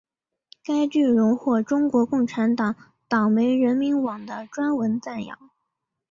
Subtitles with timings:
[0.65, 2.75] 该剧荣获中国共产党
[3.07, 5.51] 党媒人民网的专文赞扬。